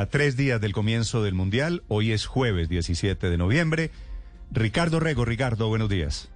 A 0.00 0.06
tres 0.06 0.34
días 0.34 0.62
del 0.62 0.72
comienzo 0.72 1.22
del 1.22 1.34
Mundial, 1.34 1.82
hoy 1.86 2.12
es 2.12 2.24
jueves 2.24 2.70
17 2.70 3.28
de 3.28 3.36
noviembre. 3.36 3.90
Ricardo 4.50 4.98
Rego, 4.98 5.26
Ricardo, 5.26 5.68
buenos 5.68 5.90
días. 5.90 6.30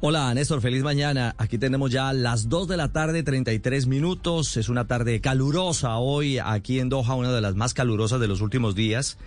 Hola 0.00 0.32
Néstor, 0.32 0.62
feliz 0.62 0.82
mañana. 0.82 1.34
Aquí 1.36 1.58
tenemos 1.58 1.90
ya 1.90 2.14
las 2.14 2.48
2 2.48 2.66
de 2.66 2.78
la 2.78 2.92
tarde, 2.92 3.22
33 3.22 3.88
minutos. 3.88 4.56
Es 4.56 4.70
una 4.70 4.86
tarde 4.86 5.20
calurosa 5.20 5.98
hoy 5.98 6.38
aquí 6.38 6.80
en 6.80 6.88
Doha, 6.88 7.14
una 7.14 7.30
de 7.30 7.42
las 7.42 7.56
más 7.56 7.74
calurosas 7.74 8.20
de 8.20 8.28
los 8.28 8.40
últimos 8.40 8.74
días. 8.74 9.18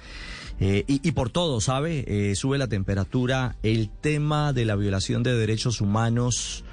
Eh, 0.60 0.84
y, 0.88 1.12
por 1.12 1.30
todo, 1.30 1.62
¿sabe? 1.62 2.04
Eh, 2.08 2.36
sube 2.36 2.58
la 2.58 2.66
temperatura. 2.66 3.58
El 3.62 3.92
tema 3.92 4.54
de 4.54 4.66
la 4.66 4.76
violación 4.76 5.22
de 5.22 5.36
derechos 5.36 5.82
humanos 5.82 6.64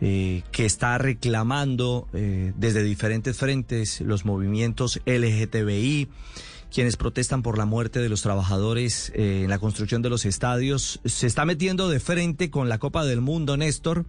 eh, 0.00 0.42
que 0.52 0.64
está 0.64 0.98
reclamando 0.98 2.08
desde 2.12 2.82
diferentes 2.82 3.36
frentes 3.36 4.00
los 4.00 4.24
movimientos 4.24 5.00
LGTBI 5.06 6.08
quienes 6.72 6.96
protestan 6.96 7.42
por 7.42 7.58
la 7.58 7.64
muerte 7.64 8.00
de 8.00 8.08
los 8.08 8.22
trabajadores 8.22 9.10
eh, 9.14 9.42
en 9.44 9.50
la 9.50 9.58
construcción 9.58 10.02
de 10.02 10.10
los 10.10 10.24
estadios, 10.24 11.00
se 11.04 11.26
está 11.26 11.44
metiendo 11.44 11.88
de 11.88 12.00
frente 12.00 12.50
con 12.50 12.68
la 12.68 12.78
Copa 12.78 13.04
del 13.04 13.20
Mundo, 13.20 13.56
Néstor, 13.56 14.06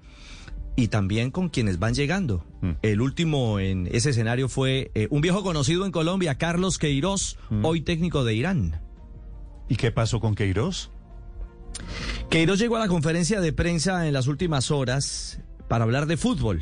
y 0.75 0.88
también 0.88 1.31
con 1.31 1.50
quienes 1.50 1.80
van 1.80 1.94
llegando. 1.94 2.45
Mm. 2.61 2.72
El 2.81 3.02
último 3.02 3.59
en 3.59 3.88
ese 3.91 4.11
escenario 4.11 4.50
fue 4.50 4.91
eh, 4.94 5.08
un 5.09 5.22
viejo 5.22 5.44
conocido 5.44 5.85
en 5.85 5.91
Colombia, 5.91 6.35
Carlos 6.35 6.78
Queiroz, 6.78 7.38
mm. 7.50 7.66
hoy 7.66 7.81
técnico 7.81 8.23
de 8.23 8.33
Irán. 8.33 8.81
¿Y 9.67 9.75
qué 9.75 9.91
pasó 9.91 10.19
con 10.19 10.35
Queiroz? 10.35 10.91
Queiroz 12.30 12.59
llegó 12.59 12.78
a 12.78 12.80
la 12.80 12.88
conferencia 12.88 13.39
de 13.41 13.53
prensa 13.53 14.08
en 14.08 14.13
las 14.13 14.28
últimas 14.28 14.72
horas 14.72 15.39
para 15.70 15.86
hablar 15.86 16.06
de 16.08 16.17
fútbol. 16.17 16.62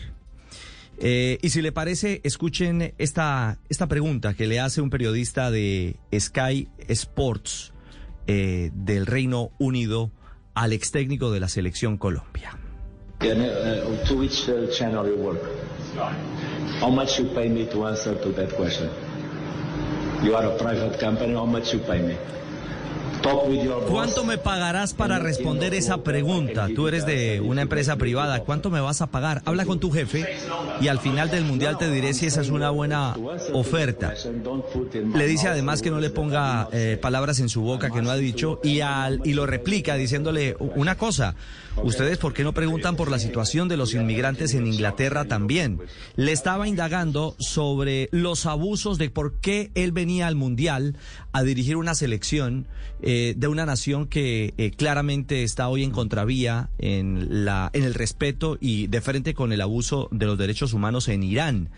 Eh, 0.99 1.39
y 1.41 1.49
si 1.49 1.63
le 1.63 1.71
parece, 1.71 2.21
escuchen 2.23 2.93
esta, 2.99 3.57
esta 3.69 3.87
pregunta 3.87 4.35
que 4.35 4.45
le 4.45 4.59
hace 4.59 4.81
un 4.81 4.91
periodista 4.91 5.49
de 5.49 5.95
Sky 6.13 6.67
Sports 6.87 7.73
eh, 8.27 8.71
del 8.73 9.05
Reino 9.07 9.51
Unido 9.57 10.11
al 10.53 10.73
ex 10.73 10.91
técnico 10.91 11.31
de 11.31 11.39
la 11.39 11.47
selección 11.49 11.97
Colombia. 11.97 12.57
Uh, 13.21 13.27
uh? 13.27 13.97
How 16.79 16.89
much 16.91 17.17
you 17.17 17.25
pay 17.33 17.49
me 17.49 17.65
to 17.65 17.87
answer 17.87 18.15
to 18.21 18.31
that 18.33 18.53
question? 18.55 18.89
You 20.21 20.35
are 20.35 20.45
a 20.45 20.57
private 20.57 20.99
company. 20.99 21.33
How 21.33 21.45
much 21.45 21.73
you 21.73 21.79
pay 21.79 22.01
me? 22.01 22.15
¿Cuánto 23.89 24.23
me 24.23 24.37
pagarás 24.37 24.93
para 24.93 25.19
responder 25.19 25.73
esa 25.73 26.03
pregunta? 26.03 26.67
Tú 26.73 26.87
eres 26.87 27.05
de 27.05 27.41
una 27.41 27.61
empresa 27.61 27.95
privada, 27.97 28.41
¿cuánto 28.41 28.69
me 28.69 28.79
vas 28.79 29.01
a 29.01 29.07
pagar? 29.07 29.41
Habla 29.45 29.65
con 29.65 29.79
tu 29.79 29.91
jefe 29.91 30.25
y 30.81 30.87
al 30.87 30.99
final 30.99 31.29
del 31.29 31.45
mundial 31.45 31.77
te 31.77 31.89
diré 31.89 32.13
si 32.13 32.25
esa 32.25 32.41
es 32.41 32.49
una 32.49 32.69
buena 32.69 33.15
oferta. 33.53 34.13
Le 35.13 35.27
dice 35.27 35.47
además 35.47 35.81
que 35.81 35.91
no 35.91 35.99
le 35.99 36.09
ponga 36.09 36.69
eh, 36.71 36.97
palabras 37.01 37.39
en 37.39 37.49
su 37.49 37.61
boca 37.61 37.89
que 37.89 38.01
no 38.01 38.11
ha 38.11 38.17
dicho 38.17 38.59
y, 38.63 38.81
al, 38.81 39.21
y 39.23 39.33
lo 39.33 39.45
replica 39.45 39.95
diciéndole 39.95 40.55
una 40.59 40.97
cosa. 40.97 41.35
¿Ustedes 41.83 42.17
por 42.17 42.33
qué 42.33 42.43
no 42.43 42.53
preguntan 42.53 42.95
por 42.95 43.11
la 43.11 43.19
situación 43.19 43.67
de 43.67 43.77
los 43.77 43.93
inmigrantes 43.93 44.55
en 44.55 44.65
Inglaterra 44.65 45.25
también? 45.25 45.79
Le 46.15 46.31
estaba 46.31 46.67
indagando 46.67 47.35
sobre 47.37 48.09
los 48.11 48.47
abusos 48.47 48.97
de 48.97 49.11
por 49.11 49.35
qué 49.35 49.71
él 49.75 49.91
venía 49.91 50.27
al 50.27 50.35
Mundial 50.35 50.97
a 51.33 51.43
dirigir 51.43 51.77
una 51.77 51.93
selección 51.93 52.67
de 53.07 53.47
una 53.47 53.65
nación 53.65 54.07
que 54.07 54.53
eh, 54.57 54.71
claramente 54.71 55.43
está 55.43 55.69
hoy 55.69 55.83
en 55.83 55.91
contravía 55.91 56.69
en, 56.77 57.45
la, 57.45 57.69
en 57.71 57.83
el 57.83 57.93
respeto 57.93 58.57
y 58.59 58.87
de 58.87 58.99
frente 58.99 59.33
con 59.33 59.53
el 59.53 59.61
abuso 59.61 60.09
de 60.11 60.25
los 60.25 60.37
derechos 60.37 60.73
humanos 60.73 61.07
en 61.07 61.23
Irán. 61.23 61.69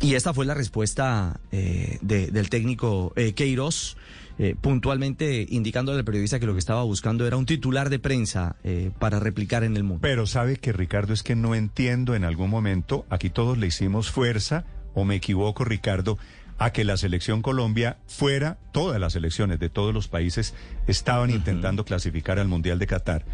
Y 0.00 0.14
esta 0.14 0.32
fue 0.34 0.46
la 0.46 0.54
respuesta 0.54 1.40
eh, 1.52 1.98
de, 2.00 2.30
del 2.30 2.48
técnico 2.48 3.12
eh, 3.16 3.32
Queiroz, 3.34 3.96
eh, 4.38 4.56
puntualmente 4.60 5.46
indicando 5.48 5.92
al 5.92 6.04
periodista 6.04 6.40
que 6.40 6.46
lo 6.46 6.54
que 6.54 6.58
estaba 6.58 6.82
buscando 6.82 7.26
era 7.26 7.36
un 7.36 7.46
titular 7.46 7.90
de 7.90 7.98
prensa 7.98 8.56
eh, 8.64 8.90
para 8.98 9.20
replicar 9.20 9.62
en 9.62 9.76
el 9.76 9.84
mundo. 9.84 10.00
Pero 10.02 10.26
sabe 10.26 10.56
que 10.56 10.72
Ricardo 10.72 11.12
es 11.12 11.22
que 11.22 11.36
no 11.36 11.54
entiendo 11.54 12.14
en 12.14 12.24
algún 12.24 12.50
momento, 12.50 13.04
aquí 13.10 13.30
todos 13.30 13.58
le 13.58 13.66
hicimos 13.66 14.10
fuerza, 14.10 14.64
o 14.94 15.04
me 15.04 15.16
equivoco 15.16 15.64
Ricardo, 15.64 16.18
a 16.58 16.72
que 16.72 16.84
la 16.84 16.96
selección 16.96 17.42
Colombia 17.42 17.98
fuera, 18.06 18.58
todas 18.72 19.00
las 19.00 19.16
elecciones 19.16 19.58
de 19.58 19.68
todos 19.68 19.92
los 19.92 20.08
países 20.08 20.54
estaban 20.86 21.30
uh 21.30 21.32
-huh. 21.32 21.36
intentando 21.36 21.84
clasificar 21.84 22.38
al 22.38 22.48
Mundial 22.48 22.78
de 22.78 22.86
Qatar. 22.86 23.24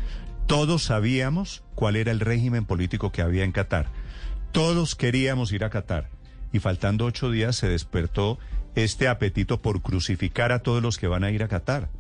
Todos 0.47 0.84
sabíamos 0.84 1.62
cuál 1.75 1.97
era 1.97 2.11
el 2.11 2.21
régimen 2.21 2.65
político 2.65 3.12
que 3.12 3.23
había 3.23 3.45
en 3.45 3.53
Qatar. 3.53 3.87
Todos 4.53 4.95
queríamos 4.95 5.53
ir 5.53 5.65
a 5.65 5.71
Qatar 5.71 6.09
y 6.53 6.59
faltando 6.61 7.05
ocho 7.05 7.31
días 7.31 7.56
se 7.56 7.69
despertó 7.69 8.39
este 8.75 9.09
apetito 9.09 9.61
por 9.61 9.83
crucificar 9.83 10.53
a 10.53 10.61
todos 10.61 10.83
los 10.83 10.97
que 10.97 11.06
van 11.06 11.25
a 11.25 11.31
ir 11.31 11.43
a 11.43 11.49
Qatar. 11.49 11.91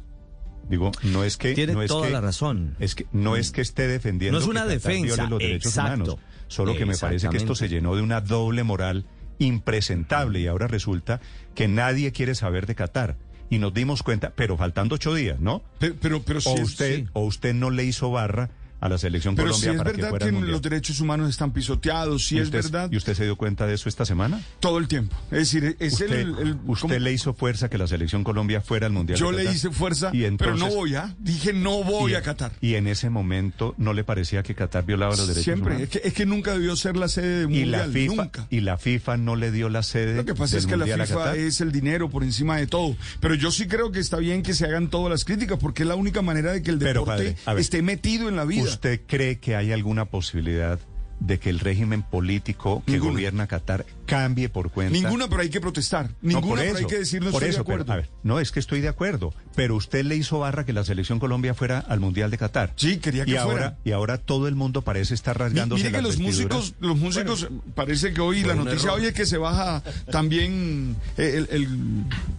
Digo, 0.68 0.92
no 1.02 1.24
es 1.24 1.36
que 1.36 1.54
tiene 1.54 1.72
no 1.72 1.82
es 1.82 1.88
toda 1.88 2.06
que, 2.06 2.12
la 2.12 2.20
razón. 2.20 2.76
Es 2.78 2.94
que 2.94 3.06
no 3.12 3.36
es 3.36 3.52
que 3.52 3.62
esté 3.62 3.88
defendiendo 3.88 4.38
no 4.38 4.42
es 4.42 4.48
una 4.48 4.64
que 4.64 4.70
defensa 4.70 5.26
los 5.28 5.38
derechos 5.38 5.72
exacto, 5.72 5.94
humanos, 5.94 6.16
solo 6.46 6.76
que 6.76 6.86
me 6.86 6.96
parece 6.96 7.28
que 7.28 7.38
esto 7.38 7.54
se 7.54 7.68
llenó 7.68 7.96
de 7.96 8.02
una 8.02 8.20
doble 8.20 8.62
moral 8.64 9.06
impresentable 9.38 10.40
y 10.40 10.46
ahora 10.46 10.66
resulta 10.66 11.20
que 11.54 11.68
nadie 11.68 12.12
quiere 12.12 12.34
saber 12.34 12.66
de 12.66 12.74
Qatar 12.74 13.16
y 13.50 13.58
nos 13.58 13.72
dimos 13.72 14.02
cuenta, 14.02 14.32
pero 14.34 14.56
faltando 14.56 14.96
ocho 14.96 15.14
días, 15.14 15.40
¿no? 15.40 15.62
Pero, 15.78 15.94
pero, 16.00 16.22
pero 16.22 16.38
o 16.38 16.42
si 16.42 16.62
usted 16.62 16.96
sí. 16.96 17.06
o 17.12 17.24
usted 17.24 17.54
no 17.54 17.70
le 17.70 17.84
hizo 17.84 18.10
barra 18.10 18.50
a 18.80 18.88
la 18.88 18.96
selección 18.98 19.34
Pero 19.34 19.48
Colombia 19.48 19.70
si 19.70 19.74
es 19.74 19.78
para 19.78 19.90
verdad 19.90 20.04
que 20.04 20.10
fuera 20.10 20.24
que, 20.24 20.28
al 20.28 20.32
Mundial. 20.34 20.52
los 20.52 20.62
derechos 20.62 21.00
humanos 21.00 21.30
están 21.30 21.52
pisoteados, 21.52 22.26
si 22.26 22.36
¿Y 22.36 22.38
es 22.38 22.44
usted, 22.44 22.62
verdad, 22.62 22.88
¿Y 22.92 22.96
usted 22.96 23.14
se 23.14 23.24
dio 23.24 23.36
cuenta 23.36 23.66
de 23.66 23.74
eso 23.74 23.88
esta 23.88 24.04
semana? 24.04 24.40
todo 24.60 24.78
el 24.78 24.86
tiempo. 24.88 25.16
Es 25.30 25.38
decir, 25.52 25.76
es 25.80 25.94
usted, 25.94 26.12
el, 26.12 26.28
el- 26.38 26.58
usted 26.66 26.82
¿cómo? 26.82 26.94
le 26.98 27.12
hizo 27.12 27.34
fuerza 27.34 27.68
que 27.68 27.76
la 27.78 27.86
selección 27.86 28.22
Colombia 28.24 28.60
fuera 28.60 28.86
al 28.86 28.92
Mundial. 28.92 29.18
Yo 29.18 29.32
le 29.32 29.44
hice 29.44 29.70
fuerza, 29.70 30.10
Y 30.12 30.28
pero 30.36 30.56
no 30.56 30.68
voy 30.68 30.94
a. 30.94 31.14
Dije 31.18 31.52
no 31.52 31.82
voy 31.82 32.12
y, 32.12 32.14
a 32.14 32.22
Qatar. 32.22 32.52
Y 32.60 32.74
en 32.74 32.86
ese 32.86 33.10
momento 33.10 33.74
no 33.78 33.92
le 33.92 34.04
parecía 34.04 34.42
que 34.42 34.54
Qatar 34.54 34.84
violaba 34.84 35.16
los 35.16 35.26
derechos 35.26 35.44
Siempre. 35.44 35.74
humanos. 35.74 35.82
Es 35.94 36.00
que, 36.00 36.08
es 36.08 36.14
que 36.14 36.26
nunca 36.26 36.52
debió 36.52 36.76
ser 36.76 36.96
la 36.96 37.08
sede 37.08 37.38
de 37.38 37.42
y 37.44 37.46
mundial. 37.46 37.70
la 37.70 37.86
FIFA 37.88 38.14
nunca. 38.22 38.46
y 38.50 38.60
la 38.60 38.78
FIFA 38.78 39.16
no 39.16 39.36
le 39.36 39.50
dio 39.50 39.68
la 39.68 39.82
sede. 39.82 40.16
Lo 40.16 40.24
que 40.24 40.34
pasa 40.34 40.56
del 40.56 40.60
es 40.60 40.66
que 40.66 40.76
la 40.76 40.86
FIFA 41.06 41.34
es 41.36 41.60
el 41.60 41.72
dinero 41.72 42.10
por 42.10 42.22
encima 42.22 42.56
de 42.58 42.66
todo. 42.66 42.96
Pero 43.20 43.34
yo 43.34 43.50
sí 43.50 43.66
creo 43.66 43.90
que 43.92 43.98
está 44.00 44.18
bien 44.18 44.42
que 44.42 44.54
se 44.54 44.66
hagan 44.66 44.88
todas 44.88 45.10
las 45.10 45.24
críticas, 45.24 45.58
porque 45.58 45.82
es 45.82 45.88
la 45.88 45.94
única 45.96 46.22
manera 46.22 46.52
de 46.52 46.62
que 46.62 46.70
el 46.70 46.78
Pero, 46.78 47.00
deporte 47.00 47.36
padre, 47.44 47.60
esté 47.60 47.82
metido 47.82 48.28
en 48.28 48.36
la 48.36 48.44
vida. 48.44 48.67
¿Usted 48.68 49.00
cree 49.06 49.38
que 49.38 49.56
hay 49.56 49.72
alguna 49.72 50.06
posibilidad 50.06 50.78
de 51.20 51.38
que 51.38 51.50
el 51.50 51.58
régimen 51.60 52.02
político 52.02 52.82
que 52.86 52.92
Ninguna. 52.92 53.12
gobierna 53.12 53.46
Qatar 53.46 53.84
cambie 54.06 54.48
por 54.48 54.70
cuenta? 54.70 54.92
Ninguna, 54.92 55.28
pero 55.28 55.42
hay 55.42 55.50
que 55.50 55.60
protestar. 55.60 56.10
No, 56.22 56.40
Ninguna, 56.40 56.46
por 56.48 56.58
pero 56.58 56.70
hay 56.76 56.78
eso, 56.82 56.88
que 56.88 56.98
decir 56.98 57.20
no 57.22 57.30
por 57.30 57.42
estoy 57.42 57.48
eso, 57.50 57.58
de 57.58 57.62
acuerdo. 57.62 57.84
pero, 57.86 57.92
a 57.92 57.96
ver, 57.96 58.10
no, 58.22 58.40
es 58.40 58.52
que 58.52 58.60
estoy 58.60 58.80
de 58.80 58.88
acuerdo, 58.88 59.34
pero 59.54 59.74
usted 59.76 60.04
le 60.04 60.16
hizo 60.16 60.38
barra 60.38 60.64
que 60.64 60.72
la 60.72 60.84
selección 60.84 61.18
Colombia 61.18 61.54
fuera 61.54 61.78
al 61.80 62.00
Mundial 62.00 62.30
de 62.30 62.38
Qatar. 62.38 62.72
Sí, 62.76 62.98
quería 62.98 63.24
que 63.24 63.32
y 63.32 63.36
ahora, 63.36 63.50
fuera. 63.52 63.78
Y 63.84 63.90
ahora 63.92 64.18
todo 64.18 64.48
el 64.48 64.54
mundo 64.54 64.82
parece 64.82 65.14
estar 65.14 65.38
rasgándose 65.38 65.82
Mire 65.84 65.90
que 65.96 66.02
las 66.02 66.16
los 66.16 66.18
vestiduras. 66.18 66.56
músicos, 66.58 66.74
los 66.80 66.96
músicos, 66.96 67.48
parece 67.74 68.12
que 68.14 68.20
hoy 68.20 68.42
la 68.44 68.54
noticia 68.54 68.92
hoy 68.92 69.06
es 69.06 69.12
que 69.12 69.26
se 69.26 69.38
baja 69.38 69.82
también 70.10 70.96
eh, 71.16 71.34
el, 71.36 71.48
el 71.50 71.68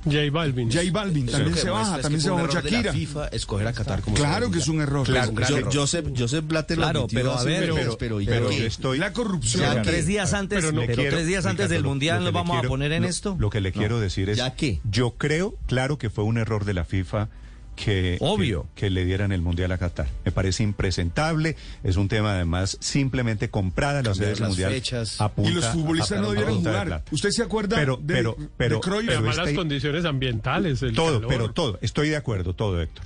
J 0.06 0.32
Balvin. 0.32 0.72
J 0.72 0.84
Balvin, 0.92 1.26
también 1.28 1.56
se 1.56 1.70
baja, 1.70 2.00
también 2.00 2.22
se 2.22 2.30
bajó 2.30 2.48
Shakira. 2.48 2.94
FIFA 2.94 3.28
escoger 3.28 3.68
a 3.68 3.74
Qatar 3.74 4.02
como 4.02 4.16
Claro 4.16 4.50
que 4.52 4.60
es 4.60 4.68
un 4.68 4.82
error. 4.82 5.06
Claro, 5.06 5.34
Joseph, 5.72 6.08
Joseph 6.18 6.46
Blatter 6.48 6.78
lo 6.78 6.84
Claro, 6.84 7.00
admitió 7.02 7.20
pero 7.20 7.38
a 7.38 7.44
ver, 7.44 7.72
pero- 7.74 7.98
pero, 7.98 8.22
¿y 8.22 8.26
pero 8.26 8.52
yo 8.52 8.64
estoy 8.70 8.98
La 9.00 9.12
corrupción. 9.14 9.82
Tres 9.84 10.06
días 10.08 10.34
antes, 10.34 10.60
pero 10.62 10.72
no- 10.72 10.82
pero 10.82 10.96
quiero- 10.96 11.12
tres 11.16 11.28
días 11.28 11.46
antes 11.46 11.66
Ricardo, 11.66 11.74
del 11.74 11.84
mundial 11.84 12.24
nos 12.24 12.32
vamos 12.34 12.58
a 12.64 12.68
poner 12.68 12.92
en 12.94 13.04
esto. 13.04 13.36
Lo 13.40 13.50
que 13.50 13.60
le 13.62 13.72
quiero 13.72 14.00
decir 14.00 14.30
es, 14.30 14.38
¿Ya 14.38 14.56
qué? 14.56 14.80
yo 14.90 15.12
creo, 15.18 15.56
claro 15.68 15.98
que 15.98 16.10
fue 16.10 16.24
un 16.24 16.38
error 16.38 16.64
de 16.66 16.74
la 16.74 16.86
FIFA 16.86 17.28
que, 17.76 18.18
Obvio. 18.20 18.68
que, 18.76 18.82
que 18.82 18.90
le 18.90 19.06
dieran 19.06 19.32
el 19.32 19.42
mundial 19.42 19.72
a 19.72 19.78
Qatar. 19.78 20.08
Me 20.26 20.34
parece 20.34 20.64
impresentable, 20.64 21.56
es 21.84 21.96
un 21.96 22.10
tema 22.10 22.34
además 22.34 22.78
simplemente 22.82 23.50
comprada 23.50 24.02
la 24.02 24.10
Cambiar 24.10 24.16
sede 24.16 24.30
del 24.32 24.40
las 24.40 24.50
mundial. 24.50 24.72
fechas. 24.74 25.18
Y 25.38 25.50
los 25.52 25.66
futbolistas 25.68 26.18
a- 26.18 26.22
no 26.22 26.32
debieron 26.32 26.62
de 26.62 26.70
jugar. 26.70 27.04
¿Usted 27.12 27.30
se 27.32 27.42
acuerda 27.42 27.78
Pero- 27.78 27.96
de, 27.96 28.14
pero- 28.14 28.36
pero- 28.58 28.80
de? 28.82 29.06
Pero 29.08 29.22
las 29.22 29.38
este- 29.38 29.56
condiciones 29.56 30.04
ambientales, 30.04 30.82
el 30.84 30.94
Todo, 30.94 31.22
calor. 31.22 31.28
pero 31.30 31.52
todo. 31.54 31.80
Estoy 31.82 32.10
de 32.10 32.18
acuerdo, 32.18 32.54
todo, 32.54 32.82
Héctor. 32.82 33.06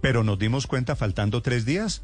Pero 0.00 0.24
nos 0.24 0.36
dimos 0.38 0.66
cuenta 0.66 0.96
faltando 0.96 1.40
tres 1.40 1.64
días 1.64 2.02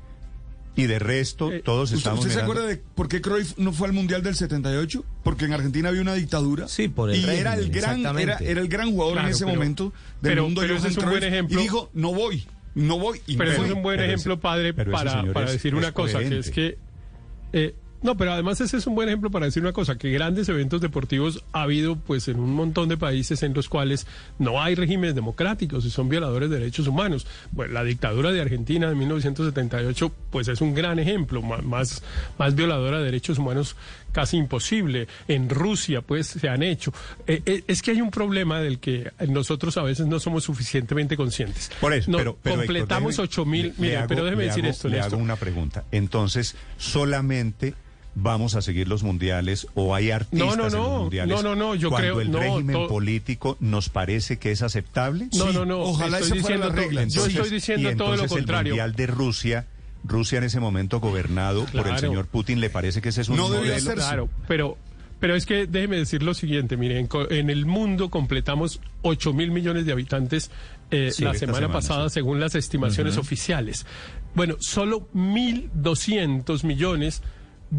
Y 0.77 0.87
de 0.87 0.99
resto, 0.99 1.53
Eh, 1.53 1.61
todos 1.65 1.85
¿Usted, 1.93 1.99
estamos 1.99 2.19
usted 2.21 2.31
se 2.31 2.37
mirando- 2.37 2.53
acuerda 2.53 2.69
de 2.69 2.83
por 2.97 3.07
qué 3.09 3.21
Cruyff 3.21 3.57
no 3.59 3.73
fue 3.73 3.87
al 3.87 3.93
Mundial 3.95 4.23
del 4.25 4.35
78? 4.35 5.05
Porque 5.23 5.45
en 5.45 5.53
Argentina 5.53 5.89
había 5.91 6.03
una 6.03 6.15
dictadura. 6.15 6.67
Sí, 6.67 6.89
por 6.89 7.11
el 7.11 7.17
Y 7.21 7.25
era 7.25 7.55
el 7.55 7.73
régimen, 7.73 8.03
gran, 8.03 8.19
era, 8.19 8.37
era 8.39 8.61
el 8.61 8.69
gran 8.69 8.91
jugador 8.91 9.13
Claro, 9.15 9.29
en 9.29 9.35
ese 9.35 9.45
pero- 9.45 9.55
momento 9.57 9.85
del 9.85 10.33
pero- 10.33 10.43
mundo. 10.45 10.61
pero 10.63 10.77
ese 10.77 10.89
es 10.89 10.97
un 10.97 11.05
buen 11.05 11.19
Cruyff, 11.19 11.33
ejemplo. 11.33 11.61
Y 11.61 11.63
dijo, 11.63 11.91
no 11.95 12.13
voy, 12.13 12.45
no 12.75 12.99
voy. 12.99 13.21
Y 13.29 13.37
Pero 13.37 13.45
no 13.45 13.51
ese 13.53 13.57
fue. 13.61 13.67
es 13.69 13.73
un 13.77 13.83
buen 13.85 13.97
Pero 13.99 14.05
ese- 14.07 14.15
ejemplo, 14.15 14.41
padre, 14.41 14.75
para, 14.75 15.13
señor 15.21 15.33
para 15.33 15.53
decir 15.53 15.75
una 15.77 15.93
cosa, 15.93 16.19
que 16.19 16.25
es 16.25 16.51
coherente. 16.51 16.51
que... 16.51 16.79
eh, 17.53 17.75
no, 18.05 18.17
pero 18.17 18.33
además 18.33 18.61
ese 18.61 18.77
es 18.77 18.87
un 18.87 18.95
buen 18.95 19.09
ejemplo 19.09 19.31
para 19.33 19.47
decir 19.47 19.63
una 19.63 19.73
cosa, 19.73 19.97
que 19.97 20.11
grandes 20.13 20.49
eventos 20.49 20.81
deportivos 20.81 21.43
ha 21.53 21.63
habido 21.63 21.97
pues 21.97 22.29
en 22.29 22.39
un 22.39 22.55
montón 22.55 22.89
de 22.89 22.97
países 22.97 23.43
en 23.43 23.53
los 23.55 23.69
cuales 23.69 24.07
no 24.39 24.63
hay 24.63 24.77
regímenes 24.77 25.15
democráticos 25.17 25.85
y 25.85 25.91
son 25.91 26.09
violadores 26.09 26.51
de 26.51 26.59
derechos 26.61 26.87
humanos. 26.87 27.27
Bueno, 27.51 27.73
la 27.73 27.83
dictadura 27.83 28.31
de 28.31 28.41
Argentina 28.41 28.89
de 28.89 28.95
1978 28.95 30.13
pues 30.31 30.49
es 30.49 30.61
un 30.61 30.75
gran 30.75 30.99
ejemplo, 31.01 31.43
más, 31.43 32.03
más 32.39 32.55
violadora 32.55 32.99
de 32.99 33.05
derechos 33.05 33.39
humanos 33.39 33.75
casi 34.13 34.37
imposible. 34.37 35.09
En 35.27 35.49
Rusia 35.51 36.01
pues 36.03 36.27
se 36.29 36.49
han 36.49 36.63
hecho. 36.63 36.93
Eh, 37.27 37.43
eh, 37.47 37.65
es 37.67 37.83
que 37.83 37.91
hay 37.91 38.01
un 38.01 38.11
problema 38.11 38.61
del 38.61 38.79
que 38.79 39.11
nosotros 39.29 39.77
a 39.77 39.83
veces 39.83 40.07
no 40.07 40.21
somos 40.21 40.45
suficientemente 40.45 41.17
conscientes. 41.17 41.71
Por 41.81 41.93
eso, 41.93 42.11
No, 42.11 42.19
pero, 42.19 42.39
pero, 42.41 42.55
Héctor, 42.63 42.67
completamos 42.67 43.19
8 43.19 43.45
mil. 43.45 43.75
hago- 43.97 44.07
pero 44.09 44.25
déjeme 44.25 44.45
decir 44.45 44.65
hago- 44.65 44.71
esto, 44.71 44.89
Le 44.89 45.01
hago 45.01 45.17
una 45.17 45.37
pregunta. 45.37 45.85
Entonces, 45.91 46.55
solamente 46.77 47.75
vamos 48.17 48.55
a 48.55 48.63
seguir 48.63 48.87
los 48.89 49.03
mundiales 49.03 49.67
o 49.75 49.95
hay 49.95 50.11
artistas 50.11 50.39
No, 50.39 50.57
no, 50.57 50.67
en 50.69 50.73
los 50.73 50.89
no. 50.89 50.99
mundiales 51.01 51.37
No, 51.37 51.43
no, 51.43 51.57
no, 51.57 51.75
yo 51.75 51.91
cuando 51.91 52.09
creo- 52.15 52.21
el 52.21 52.31
no, 52.31 52.39
régimen 52.39 52.77
to- 52.77 52.89
político 52.89 53.57
nos 53.61 53.89
parece 53.89 54.39
que 54.39 54.53
es 54.53 54.63
aceptable. 54.63 55.29
No, 55.37 55.49
Sí, 55.49 55.53
no, 55.55 55.65
no. 55.65 55.81
ojalá 55.81 56.19
estoy 56.21 56.39
esa 56.39 56.47
fuera 56.49 56.69
la 56.69 56.75
regla. 56.75 57.05
Yo 57.05 57.27
estoy 57.27 57.51
diciendo 57.51 57.91
y 57.91 57.97
todo 57.97 58.17
lo 58.17 58.27
contrario. 58.27 58.75
El 58.75 58.79
mundial 58.81 58.95
de 58.95 59.07
Rusia, 59.09 59.67
Rusia 60.05 60.39
en 60.39 60.45
ese 60.45 60.61
momento 60.61 61.01
gobernado 61.01 61.65
por 61.67 61.89
el 61.89 61.99
señor 61.99 62.27
Putin, 62.27 62.61
¿le 62.61 62.71
parece 62.71 63.01
que 63.03 63.09
ese 63.09 63.23
es 63.23 63.29
un 63.29 63.37
No 63.37 63.49
modelo? 63.49 63.79
ser- 63.81 63.95
Claro, 63.95 64.29
pero, 64.47 64.77
pero 65.19 65.35
es 65.35 65.47
que 65.47 65.67
déjeme 65.67 65.97
decir 65.97 66.23
lo 66.23 66.35
siguiente, 66.35 66.77
miren, 66.77 66.99
en 66.99 67.07
co- 67.07 67.31
en 67.31 67.49
el 67.51 67.65
mundo 67.67 68.11
completamos 68.11 68.81
8 69.03 69.33
mil 69.33 69.51
millones 69.51 69.87
de 69.87 69.93
habitantes 69.93 70.51
eh, 70.91 71.11
Sí, 71.11 71.25
la 71.25 71.33
semana, 71.35 71.59
semana, 71.59 71.73
pasada, 71.73 72.09
sí. 72.11 72.15
según 72.15 72.39
las 72.39 72.55
estimaciones 72.55 73.17
oficiales. 73.17 73.87
Bueno, 74.35 74.57
solo 74.61 75.09
1.200 75.15 76.63
millones 76.65 77.23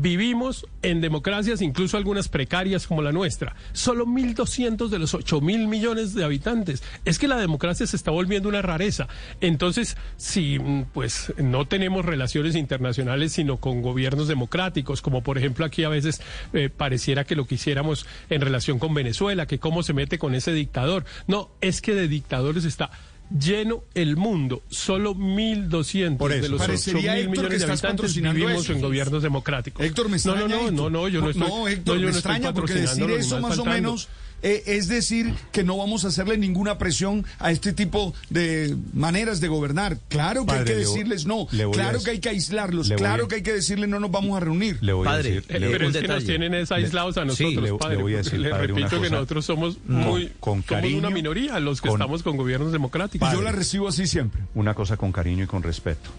vivimos 0.02 0.66
en 0.82 1.02
democracias, 1.02 1.62
incluso 1.62 1.98
algunas 1.98 2.28
precarias 2.28 2.88
como 2.88 3.02
la 3.02 3.12
nuestra. 3.12 3.56
Solo 3.74 4.06
1.200 4.06 4.90
de 4.90 5.00
los 5.00 5.14
8 5.14 5.42
mil 5.42 5.68
millones 5.68 6.14
de 6.14 6.24
habitantes. 6.24 6.84
Es 7.06 7.20
que 7.20 7.28
la 7.28 7.38
democracia 7.38 7.88
se 7.88 7.96
está 7.96 8.12
volviendo 8.12 8.50
una 8.50 8.62
rareza. 8.62 9.08
Entonces, 9.42 9.98
si 10.18 10.60
mm, 10.60 10.86
pues 10.94 11.34
no 11.38 11.66
tenemos 11.66 12.06
relaciones 12.06 12.56
internacionales, 12.56 13.34
sino 13.34 13.58
con 13.58 13.82
gobiernos 13.82 14.28
democráticos, 14.28 15.02
como 15.02 15.24
por 15.24 15.38
ejemplo 15.38 15.66
aquí 15.66 15.84
a 15.84 15.90
veces 15.90 16.22
eh, 16.54 16.70
pareciera 16.70 17.24
que 17.24 17.36
lo 17.36 17.46
quisiéramos 17.46 18.06
en 18.30 18.42
relación 18.42 18.80
con 18.80 18.94
Venezuela, 18.94 19.46
que 19.46 19.60
cómo 19.60 19.84
se 19.84 19.94
mete 19.94 20.18
con 20.18 20.36
ese 20.36 20.52
dictador. 20.54 21.06
No, 21.28 21.52
es 21.62 21.82
que 21.82 21.96
de 21.96 22.08
dictadores 22.08 22.66
está 22.66 22.92
lleno 23.30 23.84
el 23.94 24.18
mundo. 24.18 24.62
Solo 24.70 25.16
1.200 25.16 26.18
Por 26.18 26.32
eso. 26.32 26.42
de 26.44 26.50
los 26.50 26.62
8 26.62 26.68
Parecería, 26.68 27.14
mil 27.14 27.22
Héctor, 27.22 27.34
que 27.36 27.42
millones 27.42 27.60
de 27.60 27.66
habitantes 27.72 28.16
vivimos 28.16 28.64
eso. 28.64 28.74
en 28.74 28.82
gobiernos 28.82 29.24
democráticos. 29.24 29.86
Héctor, 29.86 30.10
me 30.10 30.18
extraña. 30.18 30.42
No, 30.42 30.48
no, 30.48 30.56
no, 30.56 30.62
Héctor. 30.68 30.74
no, 30.76 30.90
no, 30.90 31.08
yo 31.08 31.22
no 31.22 31.30
estoy. 31.30 31.48
No, 31.48 31.68
Héctor, 31.68 31.96
yo 31.98 32.06
me 32.06 32.12
no 32.12 32.18
estoy 32.18 32.32
extraña 32.32 32.54
porque 32.54 32.74
patrocinando 32.74 33.08
decir 33.16 33.26
eso 33.26 33.36
más 33.36 33.42
más 33.50 33.52
o 33.60 33.64
faltando. 33.64 33.90
menos 33.90 34.10
eh, 34.48 34.62
es 34.68 34.88
decir 34.88 35.34
que 35.52 35.64
no 35.64 35.76
vamos 35.76 36.06
a 36.06 36.10
hacerle 36.10 36.38
ninguna 36.38 36.78
presión 36.78 37.26
a 37.40 37.50
este 37.52 37.74
tipo 37.74 38.14
de 38.30 38.76
maneras 38.94 39.42
de 39.42 39.48
gobernar. 39.48 39.98
Claro 40.08 40.46
que 40.46 40.54
hay 40.54 40.66
que 40.66 40.76
decirles 40.76 41.26
no. 41.26 41.48
Claro 41.74 42.04
que 42.04 42.12
hay 42.12 42.20
que 42.20 42.30
aislarlos. 42.30 42.90
Claro 42.96 43.26
a- 43.26 43.28
que 43.28 43.36
hay 43.36 43.42
que 43.42 43.54
decirle 43.54 43.88
no 43.88 44.00
nos 44.00 44.12
vamos 44.12 44.38
a 44.38 44.40
reunir. 44.40 44.78
Le 44.82 44.94
voy 44.94 45.06
Padre, 45.06 45.30
a 45.32 45.34
decir, 45.36 45.46
Eh, 45.56 45.60
le- 45.60 45.70
pero 45.72 45.90
es 45.90 45.98
que 45.98 46.08
nos 46.08 46.24
tienen 46.26 46.54
es 46.54 46.72
aislados 46.72 47.18
a 47.18 47.26
nosotros, 47.26 47.56
le- 47.56 47.72
le 47.72 47.78
padre. 47.78 47.98
voy 47.98 48.14
a 48.14 48.18
decir, 48.18 48.40
le 48.40 48.50
padre, 48.52 48.68
repito 48.68 49.02
que 49.02 49.10
nosotros 49.10 49.46
somos 49.46 49.78
muy 49.88 50.32
con 50.40 50.62
somos 50.64 50.66
cariño, 50.68 51.00
una 51.00 51.10
minoría 51.10 51.60
los 51.60 51.82
que 51.82 51.90
con- 51.90 52.00
estamos 52.00 52.22
con 52.22 52.38
gobiernos 52.38 52.72
democráticos. 52.72 53.32
Yo 53.34 53.42
la 53.42 53.52
recibo 53.52 53.88
así 53.88 54.06
siempre. 54.06 54.44
una 54.54 54.76
cosa 54.76 54.96
con 54.96 55.12
cariño 55.12 55.44
y 55.46 55.48
con 55.48 55.64
respeto. 55.64 56.12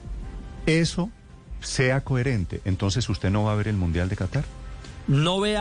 Eso 0.66 1.10
sea 1.60 2.00
coherente, 2.02 2.60
entonces 2.64 3.08
usted 3.08 3.30
no 3.30 3.44
va 3.44 3.52
a 3.52 3.54
ver 3.56 3.68
el 3.68 3.76
Mundial 3.76 4.08
de 4.08 4.16
Qatar. 4.16 4.44
No 5.06 5.38
vea 5.40 5.60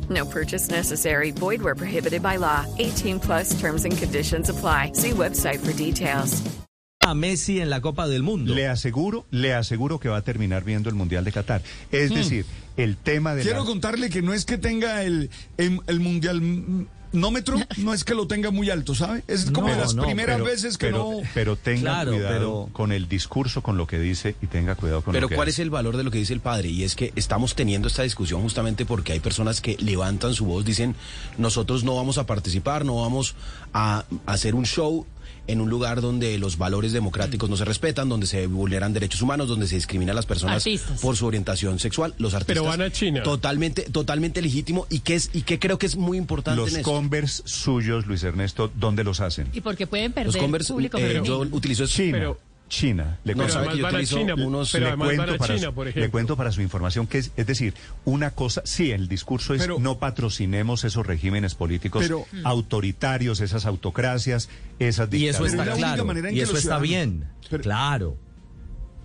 No 0.11 0.25
purchase 0.25 0.69
necessary. 0.69 1.31
Void 1.31 1.61
where 1.61 1.73
prohibited 1.75 2.21
by 2.21 2.37
law. 2.37 2.65
18 2.79 3.19
plus 3.19 3.55
terms 3.59 3.85
and 3.85 3.97
conditions 3.97 4.49
apply. 4.49 4.91
See 4.93 5.11
website 5.11 5.59
for 5.59 5.73
details. 5.73 6.41
a 7.03 7.15
Messi 7.15 7.59
en 7.59 7.71
la 7.71 7.81
Copa 7.81 8.07
del 8.07 8.21
Mundo. 8.21 8.53
Le 8.53 8.67
aseguro, 8.67 9.25
le 9.31 9.55
aseguro 9.55 9.99
que 9.99 10.07
va 10.07 10.17
a 10.17 10.21
terminar 10.21 10.63
viendo 10.63 10.87
el 10.87 10.93
Mundial 10.95 11.23
de 11.23 11.31
Qatar. 11.31 11.63
Es 11.91 12.11
decir, 12.13 12.45
el 12.77 12.95
tema 12.95 13.33
de 13.33 13.41
Quiero 13.41 13.61
la- 13.61 13.65
contarle 13.65 14.11
que 14.11 14.21
no 14.21 14.33
es 14.33 14.45
que 14.45 14.59
tenga 14.59 15.01
el, 15.03 15.31
el, 15.57 15.79
el 15.87 15.99
mundialómetro, 17.11 17.57
no 17.77 17.93
es 17.93 18.03
que 18.03 18.13
lo 18.15 18.27
tenga 18.27 18.51
muy 18.51 18.69
alto, 18.69 18.95
¿sabe? 18.95 19.23
Es 19.27 19.51
como 19.51 19.67
No, 19.67 19.73
de 19.73 19.79
las 19.79 19.95
no, 19.95 20.03
primeras 20.03 20.35
pero, 20.37 20.45
veces 20.45 20.77
que 20.77 20.87
pero- 20.87 20.97
no... 20.97 21.19
pero 21.33 21.55
tenga 21.55 21.81
Claro, 21.81 22.11
cuidado 22.13 22.31
pero- 22.31 22.69
con 22.73 22.91
el 22.91 23.07
discurso, 23.07 23.61
con 23.61 23.77
lo 23.77 23.87
que 23.87 23.99
dice 23.99 24.35
y 24.41 24.47
tenga 24.47 24.75
cuidado 24.75 25.01
con 25.01 25.13
Pero 25.13 25.23
lo 25.25 25.29
que 25.29 25.35
¿cuál 25.35 25.47
hace. 25.47 25.55
es 25.55 25.59
el 25.59 25.69
valor 25.69 25.97
de 25.97 26.03
lo 26.03 26.11
que 26.11 26.17
dice 26.17 26.33
el 26.33 26.39
padre? 26.41 26.69
Y 26.69 26.83
es 26.83 26.95
que 26.95 27.11
estamos 27.15 27.55
teniendo 27.55 27.87
esta 27.87 28.03
discusión 28.03 28.41
justamente 28.41 28.85
porque 28.85 29.13
hay 29.13 29.19
personas 29.19 29.61
que 29.61 29.77
levantan 29.79 30.33
su 30.33 30.45
voz, 30.45 30.65
dicen, 30.65 30.95
nosotros 31.37 31.83
no 31.83 31.95
vamos 31.95 32.17
a 32.17 32.25
participar, 32.25 32.85
no 32.85 33.01
vamos 33.01 33.35
a 33.73 34.05
hacer 34.25 34.55
un 34.55 34.65
show 34.65 35.05
en 35.47 35.61
un 35.61 35.69
lugar 35.69 36.01
donde 36.01 36.37
los 36.37 36.57
valores 36.57 36.91
democráticos 36.93 37.49
no 37.49 37.57
se 37.57 37.65
respetan, 37.65 38.09
donde 38.09 38.27
se 38.27 38.47
vulneran 38.47 38.93
derechos 38.93 39.21
humanos, 39.21 39.47
donde 39.47 39.67
se 39.67 39.75
discrimina 39.75 40.11
a 40.11 40.15
las 40.15 40.25
personas 40.25 40.57
Artistas. 40.57 40.99
por 41.01 41.15
su 41.17 41.25
orientación 41.25 41.79
sexual, 41.79 42.13
los 42.17 42.33
artistas. 42.33 42.53
Pero 42.55 42.63
van 42.65 42.81
a 42.81 42.91
China. 42.91 43.23
Totalmente, 43.23 43.83
totalmente 43.83 44.41
legítimo 44.41 44.87
y 44.89 44.99
que 44.99 45.15
es 45.15 45.29
y 45.33 45.41
que 45.41 45.59
creo 45.59 45.77
que 45.77 45.85
es 45.87 45.95
muy 45.95 46.17
importante 46.17 46.61
Los 46.61 46.73
en. 46.75 46.83
Converse 46.83 47.43
suyos, 47.45 48.05
Luis 48.05 48.23
Ernesto, 48.23 48.71
¿dónde 48.75 49.03
los 49.03 49.19
hacen? 49.19 49.47
Y 49.53 49.61
porque 49.61 49.87
pueden 49.87 50.07
Los 50.07 50.15
perder 50.33 50.41
Converse, 50.41 50.73
público 50.73 50.97
eh, 50.97 51.21
yo 51.23 51.39
utilizo 51.39 51.83
eso. 51.83 51.95
China. 51.95 52.17
Pero- 52.17 52.50
China. 52.71 53.19
Le 53.25 53.33
No, 53.33 53.43
cuento- 53.43 53.53
sabe 53.53 53.67
además 53.67 53.73
que 53.73 53.77
yo 53.79 53.83
van 53.83 53.93
a 53.93 53.97
utilizo 53.97 54.17
China, 54.17 54.35
unos- 54.47 54.71
pero 54.71 54.89
le 54.91 54.95
cuento 54.97 55.37
para 55.37 55.55
China, 55.55 55.67
su, 55.67 55.73
por 55.75 55.85
le 55.85 55.89
ejemplo. 55.91 56.11
cuento 56.11 56.37
para 56.37 56.51
su 56.53 56.61
información 56.61 57.05
que 57.05 57.17
es, 57.17 57.31
es 57.35 57.45
decir, 57.45 57.73
una 58.05 58.31
cosa, 58.31 58.61
sí, 58.63 58.91
el 58.91 59.09
discurso 59.09 59.53
es 59.53 59.61
Pero- 59.61 59.77
no 59.79 59.99
patrocinemos 59.99 60.85
esos 60.85 61.05
regímenes 61.05 61.53
políticos 61.53 62.03
Pero- 62.07 62.25
autoritarios, 62.45 63.41
esas 63.41 63.65
autocracias, 63.65 64.47
esas 64.79 65.13
Y 65.13 65.27
eso 65.27 65.43
dictaduras. 65.43 65.43
Pero 65.43 65.45
es 65.45 65.53
está 65.53 65.77
claro. 65.77 66.05
manera 66.05 66.29
en 66.29 66.35
Y 66.37 66.39
eso 66.39 66.55
está 66.57 66.79
bien. 66.79 67.25
Pero- 67.49 67.61
Claro. 67.63 68.17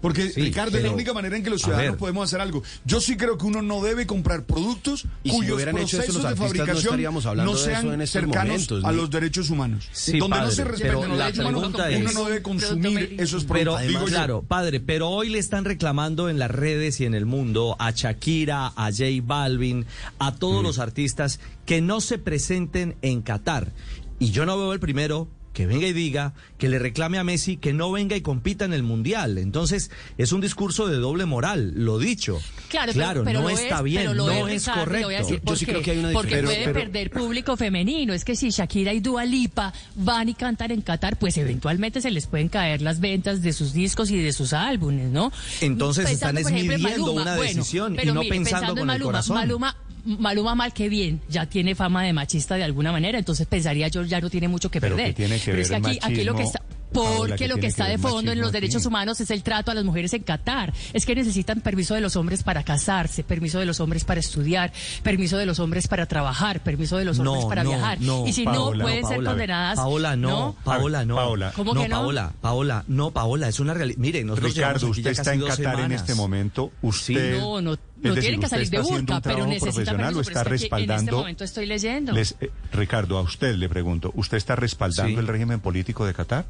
Porque, 0.01 0.31
Sí, 0.31 0.43
Ricardo, 0.43 0.69
es 0.77 0.83
la 0.83 0.89
pero- 0.89 0.95
única 0.95 1.13
manera 1.15 1.37
en 1.37 1.43
que 1.43 1.51
los 1.51 1.63
ciudadanos 1.63 1.93
ver. 1.93 1.99
podemos 1.99 2.25
hacer 2.29 2.41
algo. 2.41 2.63
Yo 2.85 3.01
sí 3.01 3.17
creo 3.17 3.39
que 3.39 3.47
uno 3.47 3.63
no 3.63 3.83
debe 3.83 4.07
comprar 4.07 4.45
productos 4.45 5.07
Y 5.25 5.31
si 5.31 5.37
cuyos 5.37 5.55
hubieran 5.57 5.77
hecho 5.79 5.97
eso 5.97 5.97
procesos 5.97 6.23
los 6.23 6.25
de 6.25 6.37
no 6.39 6.43
fabricación 6.43 6.79
estaríamos 6.79 7.27
hablando 7.27 7.53
no 7.53 7.59
sean 7.59 8.01
en 8.01 8.07
cercanos 8.07 8.45
momentos, 8.47 8.85
a 8.85 8.93
los 8.93 9.11
derechos 9.11 9.51
humanos. 9.51 9.89
Sí, 9.93 10.19
Donde 10.19 10.37
no 10.39 10.51
se 10.51 10.65
respeten 10.65 10.93
pero 10.99 11.09
los 11.09 11.19
derechos 11.19 11.39
humanos, 11.41 11.61
pregunta 11.61 11.89
uno 11.99 12.09
es- 12.11 12.15
no 12.15 12.25
debe 12.27 12.43
consumir 12.43 13.17
esos 13.19 13.45
Pero, 13.45 13.73
productos. 13.73 13.89
digo 13.89 14.01
yo. 14.01 14.07
claro, 14.07 14.43
padre, 14.43 14.81
pero 14.81 15.09
hoy 15.09 15.29
le 15.31 15.39
están 15.39 15.65
reclamando 15.65 16.29
en 16.29 16.39
las 16.39 16.51
redes 16.51 17.01
y 17.01 17.05
en 17.07 17.15
el 17.15 17.25
mundo 17.27 17.75
a 17.79 17.91
Shakira, 17.91 18.67
a 18.77 18.91
J 18.93 19.05
Balvin, 19.25 19.87
a 20.19 20.35
todos 20.35 20.63
los 20.63 20.79
artistas 20.79 21.41
que 21.65 21.81
no 21.81 22.01
se 22.01 22.19
presenten 22.19 22.97
en 23.03 23.23
Qatar. 23.23 23.73
Y 24.19 24.31
yo 24.31 24.47
no 24.47 24.57
veo 24.59 24.73
el 24.73 24.81
primero 24.81 25.29
que 25.57 25.65
venga 25.65 25.87
y 25.87 25.95
diga 25.95 26.35
que 26.59 26.69
le 26.69 26.79
reclame 26.79 27.17
a 27.17 27.25
Messi 27.25 27.57
que 27.57 27.73
no 27.73 27.91
venga 27.91 28.15
y 28.15 28.21
compita 28.21 28.67
en 28.67 28.75
el 28.75 28.83
Mundial. 28.83 29.39
Entonces, 29.39 29.91
es 30.19 30.33
un 30.33 30.43
discurso 30.43 30.87
de 30.87 30.99
doble 30.99 31.25
moral, 31.25 31.73
lo 31.75 31.99
dicho. 31.99 32.39
Claro, 32.69 32.93
pero- 32.95 33.25
pero, 33.25 33.41
no 33.41 33.49
lo 33.49 33.55
está 33.55 33.79
es, 33.79 33.83
bien, 33.83 34.03
pero 34.03 34.15
lo 34.15 34.27
no 34.27 34.49
es, 34.49 34.55
es 34.57 34.63
Ricardo, 34.67 34.85
correcto. 34.85 35.07
voy 35.07 35.15
a 35.15 35.19
decir 35.21 35.37
Yo 35.39 35.43
por 35.45 35.57
sí 35.57 35.65
creo 35.65 35.81
que 35.81 35.91
hay 35.93 35.99
una 35.99 36.13
Porque 36.13 36.29
diferencia. 36.37 36.63
puede 36.63 36.75
Pero- 36.75 36.93
perder 36.93 37.11
público 37.11 37.57
femenino. 37.57 38.13
Es 38.13 38.27
que 38.27 38.37
si 38.37 38.51
Shakira 38.51 38.93
y 38.93 39.01
Dua 39.01 39.25
Lipa 39.25 39.73
van 39.95 40.29
y 40.29 40.35
cantan 40.35 40.73
en 40.73 40.83
Qatar, 40.83 41.19
pues 41.19 41.39
eventualmente 41.39 42.03
se 42.03 42.11
les 42.11 42.27
pueden 42.27 42.49
caer 42.51 42.83
las 42.83 43.01
ventas 43.01 43.41
de 43.41 43.55
sus 43.55 43.73
discos 43.73 44.11
y 44.11 44.19
de 44.19 44.35
sus 44.35 44.53
álbumes, 44.53 45.11
¿no? 45.11 45.33
Entonces 45.63 46.05
Pensando, 46.07 46.41
están 46.41 46.55
en 46.55 46.69
midiendo 46.69 47.13
una 47.13 47.35
bueno, 47.37 47.41
decisión 47.55 47.95
y 47.95 47.97
pero 47.97 48.13
no 48.13 48.21
mire, 48.21 48.37
pensando 48.37 48.67
en 48.67 48.71
con 48.73 48.79
el 48.81 48.87
Maluma, 48.87 49.05
corazón. 49.07 49.37
Maluma, 49.37 49.77
Maluma 50.07 50.55
mal 50.55 50.73
que 50.73 50.89
bien, 50.89 51.21
ya 51.29 51.47
tiene 51.47 51.75
fama 51.75 52.05
de 52.05 52.13
machista 52.13 52.55
de 52.55 52.65
alguna 52.65 52.93
manera, 52.93 53.19
entonces 53.19 53.47
pensaría 53.47 53.89
yo 53.89 54.03
ya 54.05 54.21
no 54.21 54.31
tiene 54.31 54.47
mucho 54.49 54.71
que 54.71 54.81
Pero 54.81 54.95
perder. 54.97 55.15
que 55.15 55.23
tiene 55.25 55.39
que 55.39 55.45
Pero 55.47 55.57
ver 55.57 55.63
es 55.63 55.69
que 55.71 55.77
el 55.77 55.87
aquí, 55.87 55.99
aquí 56.03 56.25
lo 56.25 56.35
que 56.35 56.43
machismo 56.45 56.59
está 56.61 56.66
Porque 57.05 57.35
¿qué 57.37 57.49
lo 57.49 57.57
que 57.57 57.67
está 57.67 57.87
que 57.87 57.93
de 57.93 57.99
fondo 57.99 58.33
en 58.33 58.39
los 58.39 58.49
aquí? 58.49 58.55
derechos 58.61 58.87
humanos 58.87 59.21
es 59.21 59.31
el 59.31 59.43
trato 59.43 59.71
a 59.71 59.75
las 59.75 59.85
mujeres 59.85 60.13
en 60.15 60.23
Qatar. 60.23 60.73
Es 60.93 61.05
que 61.07 61.15
necesitan 61.15 61.61
permiso 61.61 61.95
de 61.95 62.01
los 62.01 62.17
hombres 62.17 62.43
para 62.43 62.63
casarse, 62.65 63.23
permiso 63.25 63.59
de 63.59 63.67
los 63.67 63.81
hombres 63.81 64.05
para 64.05 64.21
estudiar, 64.21 64.73
permiso 65.03 65.37
de 65.37 65.47
los 65.47 65.59
hombres 65.61 65.89
para 65.89 66.07
trabajar, 66.07 66.61
permiso 66.61 66.97
de 66.97 67.05
los 67.05 67.19
hombres 67.19 67.43
No, 67.45 67.49
para 67.49 67.65
no, 67.65 67.71
viajar. 67.71 68.01
no, 68.01 68.27
y 68.27 68.33
si 68.33 68.45
Paola, 68.45 68.77
no, 68.79 68.83
pueden 68.85 69.03
no, 69.03 69.09
ser 69.09 69.25
condenadas. 69.25 69.77
Paola, 69.77 70.17
no, 70.17 70.57
Paola, 70.65 71.05
no. 71.05 71.17
Paola. 71.17 71.53
¿Cómo 71.55 71.75
no, 71.75 71.83
que 71.83 71.89
no? 71.89 71.97
Paola, 71.97 72.33
Paola, 72.41 72.85
no, 72.89 73.11
Paola, 73.11 73.49
es 73.49 73.61
una 73.61 73.75
realidad. 73.75 73.99
Mire, 73.99 74.25
nosotros 74.25 74.55
Ricardo, 74.55 74.89
usted 74.89 75.11
está 75.11 75.35
en 75.35 75.41
Qatar 75.43 75.81
en 75.81 75.93
este 75.93 76.15
momento. 76.15 76.73
Usted, 76.83 77.39
No, 77.39 77.61
no, 77.61 77.75
es 77.75 77.79
no 78.03 78.11
decir, 78.15 78.21
tienen 78.21 78.41
que 78.41 78.49
salir 78.49 78.71
de 78.71 78.81
burka, 78.81 79.17
un 79.17 79.23
pero 79.23 79.47
necesitan 79.47 79.75
profesional 79.75 80.15
permiso. 80.15 80.31
pero 80.33 80.39
está 80.39 80.41
aquí 80.41 80.49
en 80.49 80.55
este 80.55 80.69
respaldando. 80.69 81.17
momento 81.19 81.45
estoy 81.45 81.67
leyendo. 81.67 82.13
Les- 82.13 82.35
eh, 82.41 82.51
Ricardo, 82.73 83.19
a 83.19 83.23
usted 83.23 83.55
le 83.57 83.69
pregunto, 83.69 84.13
¿usted 84.15 84.37
está 84.37 84.57
respaldando 84.57 85.13
Sí. 85.15 85.19
el 85.19 85.27
régimen 85.27 85.61
político 85.61 86.05
de 86.07 86.15
Qatar? 86.15 86.45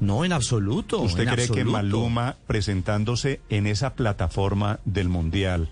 No, 0.00 0.24
en 0.24 0.32
absoluto. 0.32 1.00
¿Usted 1.02 1.28
en 1.28 1.34
cree 1.34 1.48
que. 1.48 1.64
Maluma 1.64 2.36
presentándose 2.46 3.40
en 3.50 3.66
esa 3.66 3.94
plataforma 3.94 4.80
del 4.84 5.08
Mundial, 5.08 5.68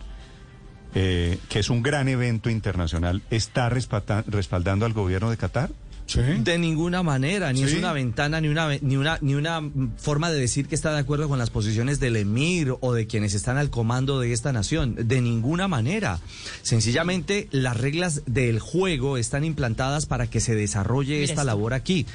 eh, 0.95 1.39
que 1.49 1.59
es 1.61 1.71
un 1.71 1.83
gran 1.83 2.09
evento 2.09 2.51
internacional, 2.51 3.23
está 3.31 3.69
respalda- 3.71 4.25
respaldando 4.27 4.87
al 4.87 4.93
gobierno 4.93 5.31
de 5.31 5.37
Qatar? 5.37 5.71
Sí. 6.07 6.21
De 6.23 6.57
ninguna 6.59 7.03
manera, 7.03 7.53
ni 7.53 7.65
es 7.65 7.75
una 7.75 7.93
ventana, 7.93 8.41
ni 8.41 8.49
una, 8.49 8.67
ni 8.81 8.97
una, 8.97 9.19
ni 9.21 9.35
una 9.35 9.61
forma 9.99 10.31
de 10.31 10.41
decir 10.41 10.67
que 10.67 10.75
está 10.75 10.91
de 10.95 11.01
acuerdo 11.01 11.29
con 11.29 11.39
las 11.39 11.51
posiciones 11.51 12.01
del 12.01 12.17
emir 12.17 12.73
o 12.81 12.95
de 12.95 13.07
quienes 13.07 13.35
están 13.35 13.59
al 13.59 13.69
comando 13.69 14.19
de 14.19 14.33
esta 14.33 14.51
nación. 14.51 14.95
De 15.07 15.21
ninguna 15.21 15.69
manera. 15.69 16.19
Sencillamente, 16.63 17.49
las 17.51 17.77
reglas 17.77 18.23
del 18.25 18.59
juego 18.59 19.19
están 19.19 19.45
implantadas 19.45 20.07
para 20.07 20.27
que 20.29 20.41
se 20.41 20.55
desarrolle 20.55 21.23
esta 21.25 21.33
esto. 21.35 21.45
labor 21.45 21.75
aquí. 21.75 22.07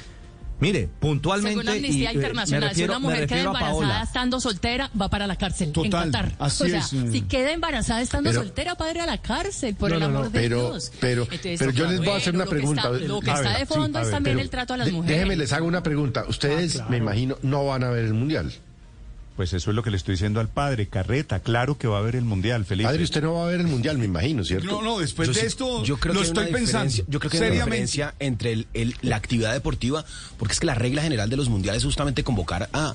Mire, 0.60 0.88
puntualmente. 1.00 1.60
Según 1.60 1.68
Amnistía 1.76 2.12
y, 2.12 2.14
eh, 2.14 2.16
Internacional, 2.16 2.68
refiero- 2.70 2.92
si 2.92 2.96
una 2.96 3.08
mujer 3.08 3.26
queda 3.26 3.40
embarazada 3.42 4.02
estando 4.04 4.40
soltera, 4.40 4.90
va 5.00 5.08
para 5.10 5.26
la 5.26 5.36
cárcel 5.36 5.72
Total, 5.72 6.06
en 6.06 6.12
Qatar. 6.12 6.32
así 6.38 6.62
o 6.62 6.66
sea, 6.68 6.78
es, 6.78 6.92
eh. 6.92 7.08
si 7.10 7.20
queda 7.22 7.52
embarazada 7.52 8.00
estando 8.00 8.30
Pero- 8.30 8.42
soltera, 8.42 8.74
va 8.74 8.86
a 8.86 8.90
ir 8.92 9.00
a 9.00 9.06
la 9.06 9.18
cárcel, 9.18 9.74
por 9.74 9.90
No, 9.90 9.96
el 9.96 10.00
no, 10.02 10.08
no, 10.08 10.18
amor 10.20 10.30
de 10.30 10.40
pero- 10.40 10.70
Dios. 10.70 10.92
pero- 11.00 11.22
Entonces, 11.24 11.58
pero 11.58 11.70
yo 11.72 11.86
les 11.86 11.98
voy 11.98 12.08
a 12.08 12.16
hacer 12.16 12.34
una 12.34 12.44
lo 12.44 12.50
que 12.50 12.56
pregunta. 12.56 12.82
está- 12.82 13.06
lo 13.06 13.20
que 13.20 13.30
A 13.30 13.34
está 13.34 13.48
ver, 13.50 13.58
de 13.58 13.66
fondo 13.66 13.98
es 13.98 14.04
ver, 14.06 14.14
también 14.14 14.36
Pero 14.36 14.44
el 14.44 14.50
trato 14.50 14.74
a 14.74 14.76
las 14.76 14.92
mujeres. 14.92 15.16
Déjenme 15.16 15.36
les 15.36 15.52
hago 15.52 15.66
una 15.66 15.82
pregunta. 15.82 16.24
Ustedes, 16.28 16.74
claro. 16.74 16.90
me 16.90 16.96
imagino, 16.98 17.36
no 17.42 17.66
van 17.66 17.84
a 17.84 17.90
ver 17.90 18.04
el 18.04 18.14
mundial. 18.14 18.52
Pues 19.36 19.52
eso 19.52 19.70
es 19.70 19.74
lo 19.74 19.82
que 19.82 19.90
le 19.90 19.96
estoy 19.96 20.12
diciendo 20.14 20.38
al 20.38 20.46
padre. 20.48 20.86
Carreta, 20.86 21.40
claro 21.40 21.76
que 21.76 21.88
va 21.88 21.96
a 21.96 22.00
haber 22.00 22.14
el 22.14 22.24
Mundial, 22.24 22.64
Felipe. 22.64 22.88
Padre, 22.88 23.02
usted 23.02 23.20
no 23.22 23.34
va 23.34 23.46
a 23.46 23.48
ver 23.48 23.60
el 23.60 23.66
mundial, 23.66 23.98
me 23.98 24.04
imagino, 24.04 24.44
¿cierto? 24.44 24.66
No, 24.66 24.80
no, 24.82 24.98
después 25.00 25.26
Yo 25.28 25.34
de 25.34 25.40
sí- 25.40 25.46
esto 25.46 25.82
yo 25.82 25.96
creo 25.96 26.14
lo 26.14 26.20
que 26.20 26.26
estoy 26.28 26.46
pensando. 26.52 26.94
Yo 27.08 27.18
creo 27.18 27.30
que 27.32 27.38
hay 27.38 27.42
una 27.50 27.64
diferencia 27.64 28.14
entre 28.20 28.52
el- 28.52 28.66
el- 28.74 28.94
la 29.02 29.16
actividad 29.16 29.52
deportiva, 29.52 30.04
porque 30.38 30.52
es 30.52 30.60
que 30.60 30.66
la 30.66 30.74
regla 30.76 31.02
general 31.02 31.28
de 31.30 31.36
los 31.36 31.48
mundiales 31.48 31.78
es 31.80 31.84
justamente 31.84 32.22
convocar 32.22 32.68
a 32.72 32.94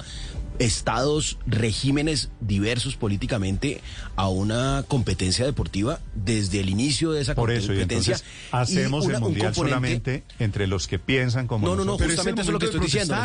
estados, 0.59 1.37
regímenes 1.47 2.29
diversos 2.41 2.95
políticamente 2.95 3.81
a 4.15 4.27
una 4.29 4.83
competencia 4.87 5.45
deportiva 5.45 5.99
desde 6.15 6.59
el 6.59 6.69
inicio 6.69 7.11
de 7.11 7.21
esa 7.21 7.33
Por 7.33 7.51
eso, 7.51 7.73
y 7.73 7.77
competencia. 7.77 8.13
entonces 8.15 8.27
hacemos 8.51 9.03
Y 9.05 9.07
una- 9.07 9.17
el 9.17 9.23
un 9.23 9.29
Mundial 9.29 9.53
componente- 9.53 9.55
solamente 9.55 10.23
entre 10.39 10.67
los 10.67 10.87
que 10.87 10.99
piensan 10.99 11.47
como 11.47 11.65
No, 11.65 11.75
no, 11.75 11.79
no, 11.79 11.85
nosotros. 11.93 12.09
Justamente 12.11 12.41
eso 12.41 12.49
es 12.51 12.53
lo 12.53 12.59
que 12.59 12.65
estoy 12.65 12.81
diciendo. 12.81 13.15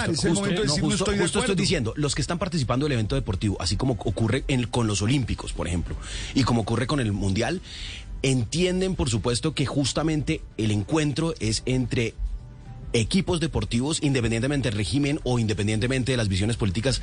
Justo- 0.80 1.10
de 1.10 1.24
estoy 1.24 1.46
de 1.46 1.54
diciendo, 1.54 1.92
los 1.96 2.14
que 2.14 2.20
están 2.22 2.38
participando 2.38 2.86
del 2.86 2.92
evento 2.92 3.14
deportivo, 3.16 3.56
así 3.60 3.76
como 3.76 3.94
ocurre 3.94 4.44
en- 4.48 4.66
con 4.68 4.86
los 4.86 5.02
Olímpicos, 5.02 5.52
por 5.52 5.66
ejemplo, 5.66 5.96
y 6.34 6.44
como 6.44 6.62
ocurre 6.62 6.86
con 6.86 7.00
el 7.00 7.12
Mundial, 7.12 7.60
entienden, 8.22 8.94
por 8.94 9.10
supuesto, 9.10 9.54
que 9.54 9.66
justamente 9.66 10.40
el 10.56 10.70
encuentro 10.70 11.34
es 11.40 11.62
entre 11.66 12.14
equipos 12.94 13.40
deportivos, 13.40 13.98
independientemente 14.02 14.70
del 14.70 14.78
régimen 14.78 15.20
o 15.24 15.38
independientemente 15.38 16.12
de 16.12 16.16
las 16.16 16.28
visiones 16.28 16.56
políticas 16.56 17.02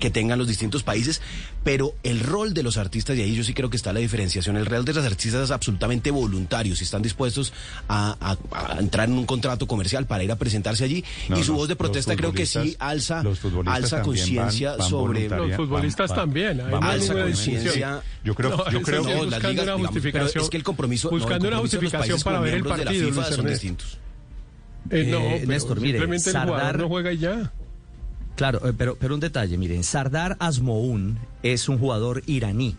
que 0.00 0.10
tengan 0.10 0.36
los 0.38 0.48
distintos 0.48 0.82
países, 0.82 1.22
pero 1.64 1.94
el 2.02 2.20
rol 2.20 2.54
de 2.54 2.62
los 2.64 2.76
artistas, 2.76 3.16
y 3.16 3.22
ahí 3.22 3.34
yo 3.34 3.44
sí 3.44 3.54
creo 3.54 3.70
que 3.70 3.76
está 3.76 3.92
la 3.92 4.00
diferenciación, 4.00 4.56
el 4.56 4.66
rol 4.66 4.84
de 4.84 4.92
los 4.94 5.04
artistas 5.06 5.44
es 5.44 5.50
absolutamente 5.52 6.10
voluntario, 6.10 6.74
si 6.76 6.84
están 6.84 7.02
dispuestos 7.02 7.52
a, 7.88 8.16
a- 8.20 8.74
a 8.74 8.78
entrar 8.80 9.08
en 9.08 9.16
un 9.16 9.26
contrato 9.26 9.66
comercial 9.68 10.06
para 10.06 10.24
ir 10.24 10.32
a 10.32 10.36
presentarse 10.36 10.82
allí, 10.84 11.04
No, 11.28 11.38
y 11.38 11.44
su 11.44 11.52
no, 11.52 11.58
voz 11.58 11.68
de 11.68 11.76
protesta 11.76 12.16
creo 12.16 12.32
que 12.32 12.44
sí 12.44 12.76
alza, 12.80 13.22
alza 13.66 14.02
conciencia 14.02 14.76
sobre... 14.82 15.28
Los 15.28 15.54
futbolistas 15.56 16.10
van- 16.10 16.18
también, 16.18 16.58
van 16.70 16.82
alza 16.82 17.14
conciencia. 17.14 18.02
Yo 18.24 18.34
creo, 18.34 18.50
No, 18.56 18.70
yo 18.70 18.82
creo 18.82 19.04
las 19.04 19.14
buscando 19.24 19.48
ligas, 19.50 19.52
una 19.52 19.62
digamos, 19.62 19.86
justificación. 19.86 20.30
pero 20.32 20.44
es 20.44 20.50
que 20.50 20.56
el 20.56 20.62
compromiso, 20.64 21.10
el 21.12 21.18
Buscando 21.20 21.46
una 21.48 21.58
justificación 21.58 22.20
para 22.22 22.40
ver 22.40 22.54
el 22.54 22.62
miembros 22.62 22.76
de 22.78 22.84
la 22.84 22.90
partido, 22.90 23.08
FIFA 23.22 23.32
son 23.36 23.46
distintos. 23.46 23.98
Eh, 24.90 25.04
no, 25.10 25.18
Eh, 25.18 25.36
pero 25.40 25.48
Néstor, 25.52 25.80
mire, 25.80 25.98
simplemente 25.98 26.30
el 26.30 26.36
jugador 26.36 26.60
Sardar- 26.60 26.78
no 26.80 26.88
juega 26.88 27.12
y 27.12 27.18
ya. 27.18 27.52
Claro, 28.36 28.68
eh, 28.68 28.72
pero, 28.76 28.96
pero 28.96 29.14
un 29.14 29.20
detalle, 29.20 29.58
miren, 29.58 29.82
Sardar 29.84 30.36
Asmoun 30.40 31.18
es 31.42 31.68
un 31.68 31.78
jugador 31.78 32.22
iraní. 32.26 32.76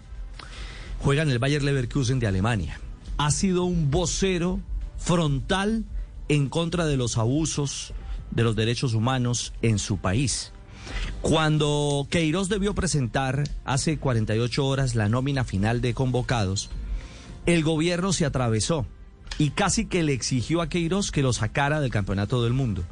Juega 1.02 1.24
en 1.24 1.30
el 1.30 1.40
Bayer 1.40 1.64
Leverkusen 1.64 2.20
de 2.20 2.28
Alemania. 2.28 2.80
Ha 3.18 3.32
sido 3.32 3.64
un 3.66 3.92
vocero 3.92 4.60
frontal 4.98 5.84
en 6.30 6.48
contra 6.50 6.86
de 6.86 6.98
los 6.98 7.18
abusos 7.18 7.94
de 8.32 8.44
los 8.44 8.56
derechos 8.56 8.94
humanos 8.94 9.54
en 9.62 9.80
su 9.80 9.98
país. 9.98 10.52
Cuando 11.22 12.08
Queiroz 12.10 12.50
debió 12.50 12.74
presentar 12.74 13.44
hace 13.66 13.98
48 13.98 14.66
horas 14.66 14.96
la 14.96 15.10
nómina 15.10 15.44
final 15.44 15.82
de 15.82 15.94
convocados, 15.94 16.70
el 17.46 17.64
gobierno 17.64 18.14
se 18.14 18.26
atravesó 18.26 18.86
y 19.40 19.52
casi 19.52 19.86
que 19.86 20.04
le 20.04 20.14
exigió 20.14 20.62
a 20.62 20.70
Queiroz 20.70 21.10
que 21.10 21.24
lo 21.24 21.34
sacara 21.34 21.80
del 21.80 21.90
campeonato 21.90 22.44
del 22.44 22.54
mundo. 22.54 22.84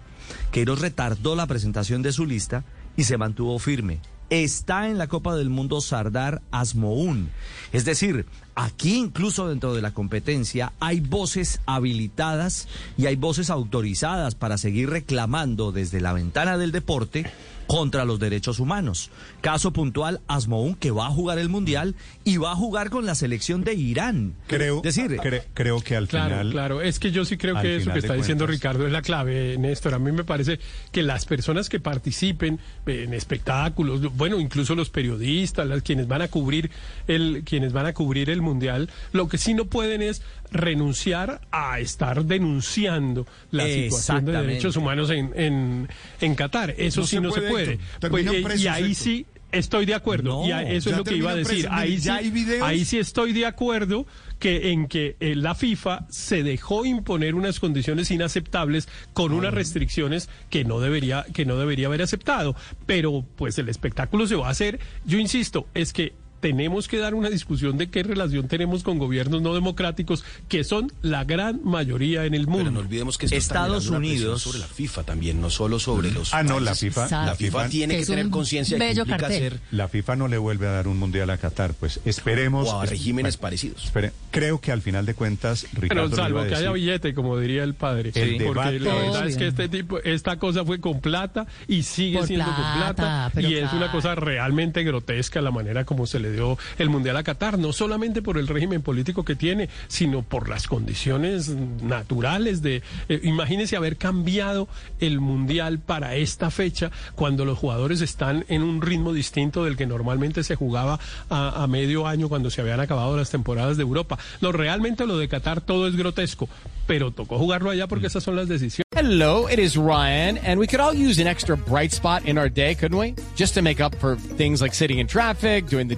Queiroz 0.52 0.80
retardó 0.80 1.36
la 1.36 1.46
presentación 1.46 2.02
de 2.02 2.14
su 2.14 2.26
lista 2.26 2.64
y 2.96 3.04
se 3.04 3.18
mantuvo 3.18 3.60
firme. 3.60 4.00
Está 4.30 4.90
en 4.90 4.98
la 4.98 5.08
Copa 5.08 5.36
del 5.36 5.50
Mundo 5.50 5.82
Sardar 5.82 6.42
Asmoun. 6.52 7.30
Es 7.74 7.86
decir, 7.86 8.26
aquí 8.60 8.96
incluso 8.98 9.48
dentro 9.48 9.74
de 9.76 9.82
la 9.84 9.92
competencia 9.94 10.74
hay 10.80 11.00
voces 11.00 11.62
habilitadas 11.68 12.68
y 12.98 13.06
hay 13.06 13.16
voces 13.16 13.50
autorizadas 13.52 14.34
para 14.36 14.58
seguir 14.58 14.90
reclamando 14.90 15.72
desde 15.72 16.02
la 16.02 16.12
ventana 16.14 16.58
del 16.58 16.72
deporte 16.72 17.26
contra 17.68 18.06
los 18.06 18.18
derechos 18.18 18.60
humanos. 18.62 19.12
Caso 19.42 19.74
puntual, 19.74 20.22
Asmoun, 20.28 20.76
que 20.76 20.90
va 20.90 21.08
a 21.08 21.10
jugar 21.10 21.38
el 21.38 21.50
Mundial 21.50 21.96
y 22.24 22.38
va 22.38 22.54
a 22.54 22.56
jugar 22.56 22.90
con 22.90 23.06
la 23.06 23.14
selección 23.14 23.66
de 23.66 23.74
Irán. 23.74 24.36
Creo, 24.48 24.78
Es 24.78 24.84
decir, 24.96 25.12
cre- 25.18 25.44
creo 25.54 25.82
que 25.82 25.98
al 25.98 26.08
Claro, 26.08 26.30
final... 26.30 26.52
claro. 26.52 26.82
Es 26.82 26.98
que 26.98 27.12
yo 27.12 27.26
sí 27.26 27.36
creo 27.36 27.60
que 27.62 27.76
eso 27.76 27.92
que 27.92 28.00
está 28.00 28.14
diciendo 28.14 28.46
cuentas- 28.46 28.62
Ricardo 28.62 28.86
es 28.88 28.94
la 28.94 29.02
clave, 29.02 29.58
Néstor. 29.58 29.96
A 29.96 30.00
mí 30.00 30.14
me 30.14 30.24
parece 30.24 30.60
que 30.94 31.04
las 31.04 31.26
personas 31.26 31.68
que 31.68 31.82
participen 31.82 32.58
en 32.86 33.14
espectáculos, 33.14 34.16
bueno, 34.16 34.40
incluso 34.40 34.74
los 34.74 34.90
periodistas, 34.90 35.68
las 35.68 35.82
quienes 35.82 36.08
van 36.08 36.22
a 36.22 36.30
cubrir 36.30 36.72
el, 37.08 37.44
quienes 37.46 37.74
van 37.74 37.86
a 37.88 37.94
cubrir 37.94 38.30
el 38.30 38.42
mundial, 38.48 38.90
lo 39.12 39.28
que 39.28 39.38
sí 39.38 39.54
no 39.54 39.66
pueden 39.66 40.02
es 40.02 40.22
renunciar 40.52 41.42
a 41.52 41.80
estar 41.80 42.26
denunciando 42.26 43.28
la 43.52 43.66
situación 43.66 44.26
de 44.26 44.32
derechos 44.32 44.76
humanos 44.76 45.10
en, 45.10 45.32
en, 45.36 45.88
en 46.22 46.36
Qatar. 46.36 46.74
Eso 46.78 47.02
No 47.02 47.08
sí 47.08 47.16
se 47.18 47.22
no 47.22 47.32
se 47.32 47.42
puede, 47.42 47.80
Pues, 48.10 48.28
eh, 48.28 48.44
y 48.58 48.68
ahí 48.68 48.96
sí 48.96 49.26
estoy 49.52 49.86
de 49.86 49.96
acuerdo. 49.96 50.42
No, 50.42 50.48
y 50.48 50.52
eso 50.76 50.90
es 50.90 50.98
lo 50.98 51.04
que 51.04 51.16
iba 51.16 51.32
a 51.32 51.36
decir. 51.36 51.68
Ahí 51.72 51.98
sí, 51.98 52.06
ya 52.06 52.16
hay 52.16 52.30
videos. 52.30 52.64
ahí 52.68 52.86
sí 52.86 52.98
estoy 52.98 53.34
de 53.34 53.46
acuerdo 53.46 54.06
que 54.40 54.72
en 54.72 54.88
que 54.88 55.16
eh, 55.20 55.36
la 55.36 55.56
FIFA 55.56 56.06
se 56.10 56.44
dejó 56.44 56.86
imponer 56.86 57.34
unas 57.34 57.60
condiciones 57.60 58.12
inaceptables 58.12 58.88
con 59.14 59.34
unas 59.34 59.54
restricciones 59.54 60.30
que 60.50 60.64
no 60.64 60.80
debería 60.80 61.26
que 61.34 61.46
no 61.46 61.58
debería 61.58 61.88
haber 61.88 62.04
aceptado, 62.04 62.56
pero 62.86 63.26
pues 63.36 63.58
el 63.58 63.70
espectáculo 63.70 64.28
se 64.28 64.36
va 64.36 64.48
a 64.48 64.52
hacer. 64.52 64.80
Yo 65.06 65.18
insisto, 65.18 65.68
es 65.74 65.92
que 65.92 66.14
tenemos 66.40 66.88
que 66.88 66.98
dar 66.98 67.14
una 67.16 67.30
discusión 67.30 67.78
de 67.78 67.90
qué 67.90 68.04
relación 68.04 68.48
tenemos 68.48 68.84
con 68.84 68.98
gobiernos 68.98 69.42
no 69.42 69.54
democráticos 69.54 70.24
que 70.48 70.64
son 70.64 70.92
la 71.02 71.24
gran 71.24 71.62
mayoría 71.64 72.26
en 72.26 72.34
el 72.34 72.48
mundo. 72.48 72.66
Pero 72.66 72.72
no 72.72 72.80
olvidemos 72.80 73.18
que 73.18 73.26
esto 73.26 73.36
está 73.38 73.56
Estados 73.56 73.88
Unidos- 73.90 74.42
sobre 74.44 74.60
la 74.60 74.68
FIFA 74.68 75.04
también, 75.04 75.42
no 75.42 75.50
solo 75.50 75.80
sobre 75.80 76.12
los 76.12 76.34
Ah, 76.34 76.44
no, 76.44 76.60
la. 76.60 76.76
FIFA, 76.76 77.04
Exacto. 77.04 77.26
La 77.26 77.36
FIFA 77.36 77.70
tiene 77.70 77.98
Que 77.98 78.06
tener 78.06 78.30
conciencia 78.30 78.78
de 78.78 78.86
que 78.86 78.92
implica 78.92 79.18
cartel. 79.18 79.40
ser 79.40 79.60
La 79.72 79.88
FIFA 79.88 80.16
no 80.16 80.28
le 80.28 80.38
vuelve 80.38 80.68
a 80.68 80.72
dar 80.72 80.88
un 80.88 80.98
mundial 80.98 81.30
a 81.30 81.38
Qatar, 81.38 81.74
pues 81.74 82.00
esperemos. 82.06 82.68
o 82.70 82.80
a 82.80 82.84
es- 82.84 82.90
regímenes 82.92 83.36
bueno, 83.38 83.42
parecidos. 83.42 83.86
espere, 83.86 84.12
creo 84.32 84.62
que 84.62 84.72
al 84.72 84.82
final 84.82 85.06
de 85.06 85.14
cuentas, 85.16 85.66
Ricardo. 85.74 86.06
Pero 86.10 86.16
salvo 86.16 86.40
a 86.40 86.48
que 86.48 86.56
haya 86.56 86.72
billete, 86.72 87.14
como 87.14 87.38
diría 87.40 87.64
el 87.64 87.74
padre. 87.74 88.12
El 88.16 88.38
porque 88.44 88.44
debate- 88.44 88.80
la 88.80 88.94
verdad 88.96 89.20
Obvio. 89.22 89.30
es 89.30 89.38
que 89.38 89.48
este 89.48 89.70
tipo, 89.70 90.00
esta 90.00 90.38
cosa 90.38 90.64
fue 90.66 90.80
con 90.80 91.00
plata 91.02 91.48
y 91.68 91.84
sigue 91.84 92.20
Por 92.20 92.28
siendo 92.28 92.46
con 92.46 92.56
plata, 92.56 92.94
plata. 92.96 93.32
pero 93.34 93.50
Y 93.50 93.56
es 93.56 93.74
una 93.74 93.92
cosa 93.92 94.16
realmente 94.16 94.84
grotesca 94.84 95.42
la 95.42 95.52
manera 95.52 95.86
como 95.86 96.06
se 96.06 96.20
le 96.20 96.27
dio 96.32 96.58
el 96.78 96.90
Mundial 96.90 97.18
a 97.18 97.24
Qatar, 97.24 97.58
no 97.58 97.74
solamente 97.74 98.22
por 98.22 98.38
el 98.38 98.48
régimen 98.48 98.82
político 98.82 99.24
que 99.24 99.36
tiene, 99.36 99.70
sino 99.88 100.22
por 100.22 100.50
las 100.50 100.68
condiciones 100.68 101.50
naturales 101.50 102.62
de... 102.62 102.82
eh, 103.10 103.20
imagínese 103.24 103.76
haber 103.76 103.98
cambiado 103.98 104.68
el 105.00 105.20
Mundial 105.20 105.80
para 105.80 106.16
esta 106.16 106.52
fecha 106.52 106.92
cuando 107.16 107.46
los 107.46 107.58
jugadores 107.58 108.02
están 108.02 108.46
en 108.48 108.62
un 108.64 108.82
ritmo 108.82 109.14
distinto 109.14 109.64
del 109.64 109.78
que 109.78 109.86
normalmente 109.86 110.44
se 110.44 110.56
jugaba 110.56 111.00
a, 111.30 111.64
a 111.64 111.68
medio 111.68 112.08
año 112.08 112.30
cuando 112.30 112.50
se 112.50 112.62
habían 112.62 112.80
acabado 112.80 113.16
las 113.18 113.30
temporadas 113.30 113.78
de 113.78 113.84
Europa. 113.84 114.18
No, 114.42 114.52
realmente 114.52 115.06
lo 115.06 115.18
de 115.18 115.28
Qatar 115.28 115.62
todo 115.62 115.88
es 115.88 115.96
grotesco, 115.96 116.50
pero 116.86 117.12
tocó 117.12 117.38
jugarlo 117.38 117.70
allá 117.70 117.88
porque 117.88 118.08
esas 118.08 118.24
son 118.24 118.36
las 118.36 118.48
decisiones. 118.48 118.84
Hello, 118.96 119.48
it 119.48 119.60
is 119.60 119.78
Ryan, 119.78 120.40
and 120.40 120.60
we 120.60 120.66
could 120.66 120.80
all 120.80 120.94
use 120.94 121.22
an 121.22 121.28
extra 121.28 121.56
bright 121.56 121.92
spot 121.92 122.26
in 122.26 122.38
our 122.38 122.50
day, 122.50 122.74
couldn't 122.74 122.98
we? 122.98 123.14
Just 123.36 123.54
to 123.54 123.62
make 123.62 123.80
up 123.80 123.94
for 124.00 124.18
things 124.38 124.60
like 124.60 124.74
sitting 124.74 124.98
in 125.00 125.08
traffic, 125.08 125.68
doing 125.68 125.88
the 125.88 125.98